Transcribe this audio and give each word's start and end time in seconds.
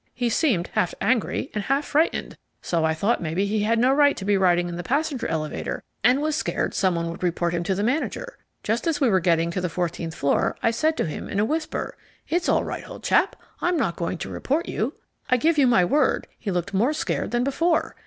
He 0.15 0.29
seemed 0.29 0.71
half 0.73 0.95
angry 0.99 1.51
and 1.53 1.65
half 1.65 1.85
frightened, 1.85 2.35
so 2.59 2.83
I 2.83 2.95
thought 2.95 3.21
maybe 3.21 3.45
he 3.45 3.61
had 3.61 3.77
no 3.77 3.93
right 3.93 4.17
to 4.17 4.25
be 4.25 4.35
riding 4.35 4.67
in 4.67 4.75
the 4.75 4.81
passenger 4.81 5.27
elevator 5.27 5.83
and 6.03 6.23
was 6.23 6.35
scared 6.35 6.73
someone 6.73 7.11
would 7.11 7.21
report 7.21 7.53
him 7.53 7.61
to 7.65 7.75
the 7.75 7.83
manager. 7.83 8.39
Just 8.63 8.87
as 8.87 8.99
we 8.99 9.09
were 9.09 9.19
getting 9.19 9.51
to 9.51 9.61
the 9.61 9.69
fourteenth 9.69 10.15
floor 10.15 10.57
I 10.63 10.71
said 10.71 10.97
to 10.97 11.05
him 11.05 11.29
in 11.29 11.39
a 11.39 11.45
whisper, 11.45 11.95
"It's 12.27 12.49
all 12.49 12.63
right, 12.63 12.89
old 12.89 13.03
chap, 13.03 13.35
I'm 13.61 13.77
not 13.77 13.95
going 13.95 14.17
to 14.17 14.29
report 14.29 14.67
you." 14.67 14.95
I 15.29 15.37
give 15.37 15.59
you 15.59 15.67
my 15.67 15.85
word 15.85 16.25
he 16.39 16.49
looked 16.49 16.73
more 16.73 16.93
scared 16.93 17.29
than 17.29 17.43
before. 17.43 17.95